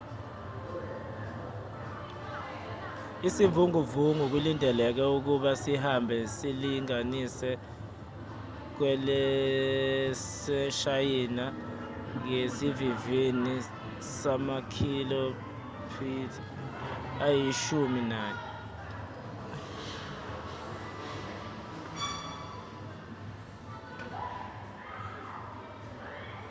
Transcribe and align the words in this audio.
isivunguvungu 3.27 4.23
kulindeleke 4.31 5.03
ukuba 5.17 5.51
sihambe 5.61 6.17
silibangise 6.35 7.51
kwelaseshayina 8.75 11.45
ngesivinini 12.23 13.55
sama-kph 14.19 15.95
ayishumi 17.27 18.01
nanye 18.11 18.45